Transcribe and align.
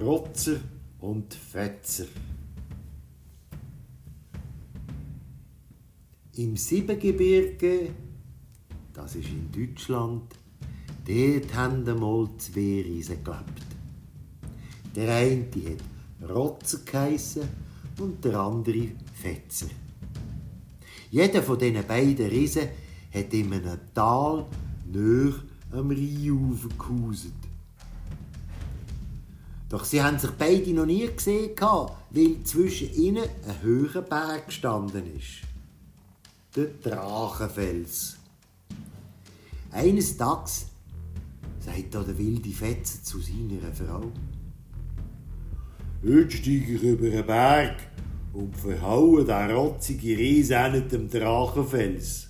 Rotzer 0.00 0.60
und 1.00 1.34
Fetzer. 1.34 2.06
Im 6.36 6.56
Siebengebirge, 6.56 7.90
das 8.92 9.16
ist 9.16 9.28
in 9.28 9.50
Deutschland, 9.50 10.36
dort 11.04 11.54
haben 11.54 11.88
einmal 11.88 12.28
zwei 12.38 12.82
Riesen 12.82 13.24
gelebt. 13.24 13.66
Der 14.94 15.16
eine 15.16 15.42
hat 15.42 16.30
Rotzer 16.30 16.78
geheissen 16.84 17.48
und 17.98 18.24
der 18.24 18.38
andere 18.38 18.92
Fetzer. 19.14 19.66
Jeder 21.10 21.42
von 21.42 21.58
diesen 21.58 21.84
beiden 21.86 22.26
Riesen 22.26 22.68
hat 23.12 23.34
in 23.34 23.52
einem 23.52 23.78
Tal 23.94 24.46
nahe 24.92 25.34
am 25.72 25.90
Rheinufer 25.90 26.68
gehauset. 26.78 27.47
Doch 29.68 29.84
sie 29.84 30.02
haben 30.02 30.18
sich 30.18 30.30
beide 30.30 30.72
noch 30.72 30.86
nie 30.86 31.06
gesehen, 31.06 31.50
weil 31.58 32.42
zwischen 32.44 32.94
ihnen 32.94 33.24
ein 33.46 33.62
höherer 33.62 34.02
Berg 34.02 34.46
gestanden 34.46 35.04
ist. 35.14 35.42
Der 36.56 36.66
Drachenfels. 36.82 38.16
Eines 39.70 40.16
Tages 40.16 40.68
sagt 41.60 41.94
da 41.94 42.02
der 42.02 42.16
wilde 42.16 42.50
Fetzer 42.50 43.02
zu 43.02 43.20
seiner 43.20 43.72
Frau. 43.72 44.10
Heute 46.02 46.30
steige 46.30 46.74
ich 46.74 46.82
über 46.82 47.06
einen 47.06 47.26
Berg 47.26 47.76
und 48.32 48.56
verhaue 48.56 49.24
den 49.24 49.50
rotzigen 49.50 50.16
Riesen 50.16 50.88
dem 50.88 51.10
Drachenfels. 51.10 52.28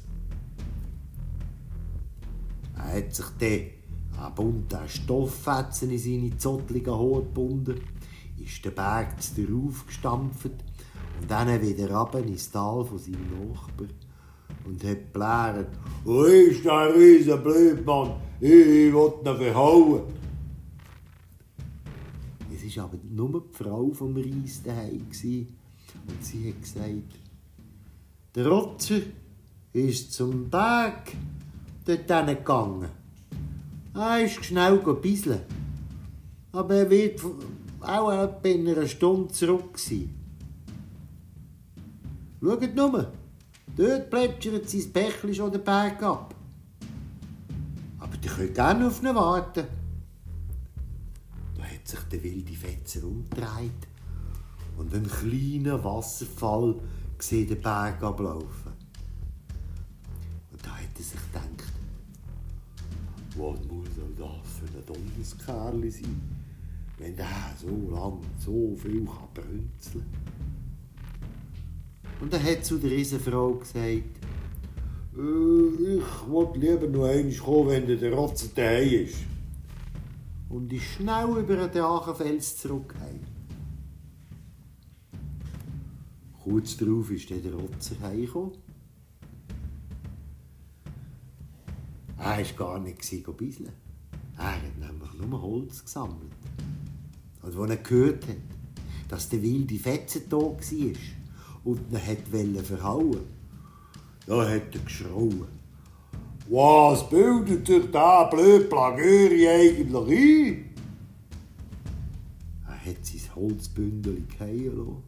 Er 2.76 2.96
hat 2.96 3.14
sich 3.14 3.26
dann 3.38 3.77
ein 4.18 4.34
bunter 4.34 4.88
Stofffetzen 4.88 5.90
in 5.90 5.98
seine 5.98 6.36
zottligen 6.36 6.92
Haare 6.92 7.22
gebunden, 7.22 7.80
ist 8.38 8.64
den 8.64 8.74
Berg 8.74 9.16
darauf 9.36 9.86
gestampft 9.86 10.46
und 11.20 11.30
dann 11.30 11.60
wieder 11.60 11.90
runter 11.90 12.20
ins 12.20 12.50
Tal 12.50 12.84
von 12.84 12.98
seinem 12.98 13.50
Nachbarn 13.50 13.90
und 14.64 14.84
hat 14.84 15.12
blärt, 15.12 15.68
«Wo 16.04 16.24
ist 16.24 16.64
der 16.64 16.94
riesen 16.94 17.42
Blödmann? 17.42 18.12
Ich 18.40 18.50
will 18.50 19.12
ihn 19.24 19.36
verhauen!» 19.36 20.02
Es 22.54 22.76
war 22.76 22.84
aber 22.84 22.98
nur 23.08 23.42
die 23.42 23.56
Frau 23.56 23.90
vom 23.92 24.16
Reis 24.16 24.62
daheim 24.62 25.06
und 26.06 26.24
sie 26.24 26.48
hat 26.48 26.60
gesagt, 26.60 27.14
«Der 28.34 28.46
Rotzer 28.46 29.00
ist 29.72 30.12
zum 30.12 30.50
Berg 30.50 31.12
dort 31.84 32.08
gegangen. 32.08 32.88
Er 33.98 34.24
ist 34.24 34.44
schnell 34.44 34.78
gebisseln. 34.78 35.40
Aber 36.52 36.74
er 36.76 36.88
wird 36.88 37.20
auch 37.80 38.12
etwa 38.12 38.48
in 38.48 38.68
einer 38.68 38.86
Stunde 38.86 39.32
zurück 39.32 39.76
sein. 39.76 40.14
Schaut 42.40 42.76
nur, 42.76 43.12
dort 43.76 44.10
plätschert 44.10 44.70
sein 44.70 44.92
Päckchen 44.92 45.34
schon 45.34 45.50
den 45.50 45.64
Berg 45.64 46.00
ab. 46.04 46.32
Aber 47.98 48.14
ihr 48.22 48.30
könnt 48.30 48.54
gerne 48.54 48.86
auf 48.86 49.02
ihn 49.02 49.14
warten. 49.16 49.66
Da 51.56 51.62
hat 51.64 51.88
sich 51.88 52.00
der 52.12 52.22
wilde 52.22 52.52
Fetzer 52.52 53.02
umgedreht 53.02 53.88
und 54.76 54.94
ein 54.94 55.10
kleiner 55.10 55.82
Wasserfall 55.82 56.76
sieht 57.18 57.50
den 57.50 57.60
Berg 57.60 58.00
ablaufen. 58.00 58.67
Was 63.38 63.58
muss 63.66 63.88
auch 63.98 64.42
das 64.42 64.52
für 64.58 64.78
ein 64.78 64.84
dummes 64.86 65.36
Kerl 65.38 65.90
sein, 65.90 66.20
wenn 66.98 67.16
der 67.16 67.26
so 67.60 67.94
lang 67.94 68.18
so 68.38 68.74
viel 68.76 69.04
kann 69.04 69.28
brünzeln 69.34 70.06
Und 72.20 72.32
er 72.32 72.42
hat 72.42 72.64
zu 72.64 72.78
der 72.78 72.90
Riesenfrau 72.90 73.54
gesagt, 73.54 73.78
äh, 75.16 75.96
ich 75.96 76.28
wollte 76.28 76.58
lieber 76.58 76.88
noch 76.88 77.04
einmal 77.04 77.34
kommen, 77.34 77.68
wenn 77.68 78.00
der 78.00 78.12
Rotzer 78.12 78.48
daheim 78.54 79.04
ist. 79.04 79.18
Und 80.48 80.72
ist 80.72 80.84
schnell 80.84 81.28
über 81.38 81.56
den 81.56 81.70
Drachenfels 81.70 82.56
zurückgekommen. 82.56 83.38
Kurz 86.42 86.76
darauf 86.76 87.10
ist 87.10 87.30
der 87.30 87.52
Rotzer 87.52 87.94
heimgekommen 88.00 88.67
Er 92.18 92.38
war 92.38 92.44
gar 92.56 92.78
nicht 92.80 92.98
bisseln. 93.36 93.72
Er 94.36 94.56
hat 94.56 94.78
nämlich 94.78 95.12
nur 95.20 95.40
Holz 95.40 95.84
gesammelt. 95.84 96.32
Und 97.42 97.56
als 97.56 97.70
er 97.70 97.76
gehört 97.76 98.26
hat, 98.26 98.36
dass 99.08 99.28
der 99.28 99.42
wilde 99.42 99.78
Fetze 99.78 100.22
da 100.28 100.36
war 100.36 100.52
und 101.64 101.80
ihn 101.92 102.32
wollte 102.32 102.64
verhauen, 102.64 103.20
da 104.26 104.48
hat 104.48 104.74
er 104.74 104.80
geschrauen. 104.84 105.46
Was 106.50 107.08
bildet 107.08 107.66
sich 107.66 107.90
da 107.90 108.24
blöd 108.24 108.68
Plagöri 108.68 109.48
eigentlich 109.48 110.18
ein? 110.18 110.64
Er 112.66 112.90
hat 112.90 113.04
sein 113.04 113.34
Holzbündel 113.36 114.24
fallen 114.38 115.02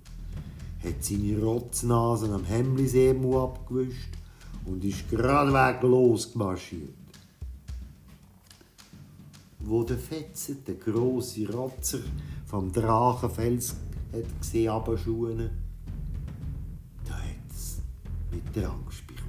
hat 0.83 1.05
seine 1.05 1.39
Rotznase 1.39 2.33
am 2.33 2.45
Hemmlisee 2.45 3.11
abgewischt 3.11 4.15
und 4.65 4.83
ist 4.85 5.11
geradweg 5.11 5.83
losgemarschiert 5.83 7.00
wo 9.61 9.83
der 9.83 9.99
Fetzer, 9.99 10.55
der 10.67 10.75
grosse 10.75 11.51
Rotzer 11.53 12.01
vom 12.47 12.73
Drachenfels 12.73 13.77
hat 14.13 14.41
gesehen, 14.41 14.71
abschuhen, 14.71 15.51
da 17.07 17.15
hat 17.15 17.51
es 17.51 17.81
mit 18.33 18.55
der 18.57 18.71
Angst 18.71 19.07
bekommen. 19.07 19.21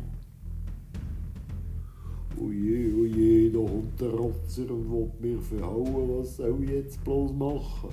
Oje, 2.38 2.96
oje, 2.96 3.52
da 3.52 3.60
kommt 3.60 4.02
der 4.02 4.10
Rotzer 4.10 4.72
und 4.72 4.90
will 4.92 5.36
mich 5.36 5.46
verhauen, 5.46 6.20
was 6.20 6.38
soll 6.38 6.64
ich 6.64 6.70
jetzt 6.70 7.04
bloß 7.04 7.32
machen? 7.34 7.90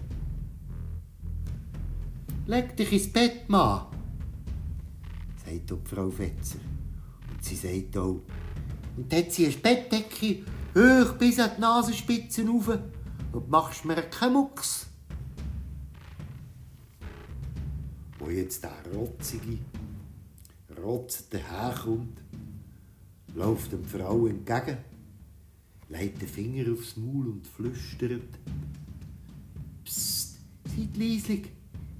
Leg 2.46 2.74
dich 2.76 2.92
ins 2.92 3.12
Bett, 3.12 3.48
Mann, 3.48 3.86
sagt 5.44 5.70
die 5.70 5.76
Frau 5.84 6.08
Fetzer. 6.08 6.58
Und 7.30 7.44
sie 7.44 7.56
sagt 7.56 7.96
auch, 7.98 8.22
und 8.96 9.12
dann 9.12 9.18
hat 9.20 9.32
sie 9.32 9.46
eine 9.46 9.56
Bettdecke 9.56 10.44
hoch 10.78 11.14
bis 11.14 11.38
an 11.40 11.50
die 11.56 11.60
Nasenspitze 11.60 12.46
rauf 12.46 12.78
und 13.32 13.50
machst 13.50 13.84
mir 13.84 13.96
keinen 14.02 14.34
Mucks. 14.34 14.86
Wo 18.18 18.28
jetzt 18.30 18.62
der 18.62 18.72
rotzige 18.94 19.58
Rotz 20.82 21.28
daherkommt, 21.28 22.20
läuft 23.34 23.72
dem 23.72 23.84
Frau 23.84 24.26
entgegen, 24.26 24.78
legt 25.88 26.22
den 26.22 26.28
Finger 26.28 26.72
aufs 26.72 26.96
Maul 26.96 27.28
und 27.28 27.46
flüstert. 27.46 28.38
Psst, 29.84 30.38
seid 30.64 30.96
leislich, 30.96 31.48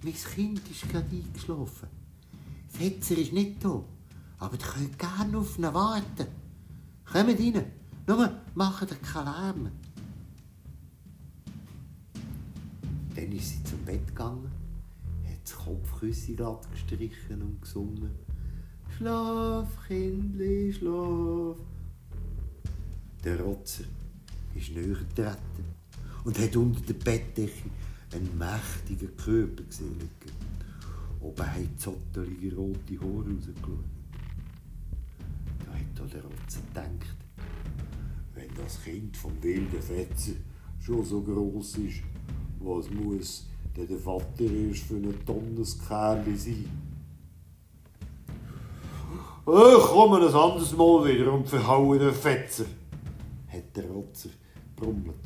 mein 0.03 0.15
Kind 0.15 0.71
ist 0.71 0.89
gerade 0.89 1.07
eingeschlafen. 1.11 1.89
Fetzer 2.69 3.19
ist 3.19 3.33
nicht 3.33 3.65
da, 3.65 3.83
aber 4.39 4.55
ihr 4.55 4.67
könnt 4.67 4.99
gerne 4.99 5.39
auf 5.39 5.59
ihn 5.59 5.65
warten. 5.65 6.27
Kommt 7.05 7.41
rein. 7.41 7.78
Nur 8.09 8.25
ihr 8.25 8.97
keinen 9.03 9.25
Lärm. 9.27 9.71
Dann 13.15 13.33
ist 13.33 13.51
sie 13.51 13.63
zum 13.65 13.85
Bett 13.85 14.07
gegangen, 14.07 14.51
hat 15.27 15.37
das 15.45 15.55
Kopfküsse 15.55 16.35
gestrichen 16.73 17.43
und 17.43 17.61
gesungen. 17.61 18.13
Schlaf, 18.97 19.69
Kindli, 19.87 20.73
schlaf. 20.73 21.59
Der 23.23 23.41
Rotzer 23.41 23.85
ist 24.55 24.71
näher 24.71 24.95
getreten 24.95 25.65
und 26.25 26.39
hat 26.39 26.57
unter 26.57 26.81
der 26.81 26.95
Bettdecke 26.95 27.69
einen 28.15 28.39
mächtigen 28.39 29.15
Körper 29.19 29.65
gesehen. 29.65 30.09
Oben 31.21 31.47
hat 31.47 31.79
zottelige 31.79 32.57
rote 32.57 32.99
Haare 33.01 33.35
rausgeschaut. 33.35 33.85
Da 35.67 35.73
hat 35.75 36.13
der 36.15 36.23
Rotzer 36.23 36.61
gedacht, 36.69 36.98
das 38.69 38.85
Kind 38.85 39.17
vom 39.17 39.33
wilden 39.43 39.81
Fetzer 39.81 40.33
schon 40.79 41.03
so 41.03 41.23
groß 41.23 41.79
ist, 41.79 42.03
was 42.61 42.91
muss 42.91 43.47
denn 43.75 43.89
der 43.89 43.99
Vater 43.99 44.45
erst 44.45 44.83
für 44.83 44.97
ein 44.97 45.25
tonnes 45.25 45.79
Kerl 45.87 46.23
sein? 46.37 46.69
Ich 49.47 49.87
komme 49.87 50.19
ein 50.19 50.35
anderes 50.35 50.77
Mal 50.77 51.09
wieder 51.09 51.33
und 51.33 51.49
verhaue 51.49 51.99
den 51.99 52.13
Fetzer, 52.13 52.67
hat 53.47 53.75
der 53.75 53.87
Rotzer 53.87 54.29
brummelt. 54.77 55.17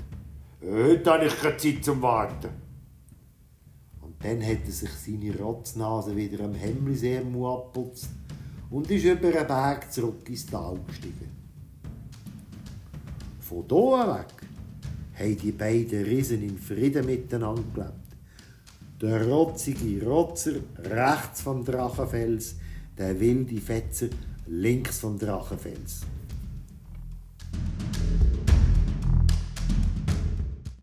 Heute 0.64 1.10
habe 1.10 1.26
ich 1.26 1.36
keine 1.36 1.56
Zeit 1.56 1.84
zum 1.84 2.00
Warten. 2.00 2.50
Und 4.02 4.24
dann 4.24 4.40
hat 4.40 4.64
er 4.64 4.70
sich 4.70 4.90
seine 4.90 5.36
Rotznase 5.36 6.14
wieder 6.14 6.44
am 6.44 6.54
Hemmlisee 6.54 7.18
abputzt 7.18 8.10
und 8.70 8.88
ist 8.88 9.04
über 9.04 9.36
einen 9.36 9.48
Berg 9.48 9.92
zurück 9.92 10.28
ins 10.28 10.46
Tal 10.46 10.78
gestiegen. 10.86 11.41
Von 13.52 13.66
hier 13.68 14.14
weg 14.14 14.48
haben 15.18 15.36
die 15.36 15.52
beiden 15.52 16.04
Riesen 16.04 16.42
in 16.42 16.56
Frieden 16.56 17.04
miteinander 17.04 17.62
gelebt. 17.74 17.92
Der 19.02 19.28
rotzige 19.28 20.06
Rotzer 20.06 20.52
rechts 20.78 21.42
vom 21.42 21.62
Drachenfels, 21.62 22.56
der 22.96 23.20
wilde 23.20 23.60
Fetzer 23.60 24.08
links 24.46 25.00
vom 25.00 25.18
Drachenfels. 25.18 26.00